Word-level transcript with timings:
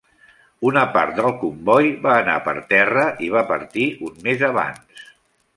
Una 0.69 0.85
part 0.95 1.11
del 1.19 1.35
comboi 1.41 1.91
va 2.07 2.15
anar 2.23 2.39
per 2.49 2.57
terra 2.73 3.07
i 3.29 3.33
va 3.37 3.47
partir 3.55 3.87
un 4.09 4.21
mes 4.29 4.47
abans. 4.53 5.07